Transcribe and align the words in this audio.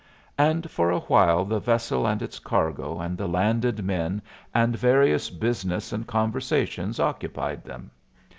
And 0.39 0.67
for 0.71 0.89
a 0.89 1.01
while 1.01 1.45
the 1.45 1.59
vessel 1.59 2.07
and 2.07 2.23
its 2.23 2.39
cargo 2.39 2.99
and 2.99 3.15
the 3.15 3.27
landed 3.27 3.85
men 3.85 4.19
and 4.51 4.75
various 4.75 5.29
business 5.29 5.93
and 5.93 6.07
conversations 6.07 6.99
occupied 6.99 7.63
them. 7.63 7.91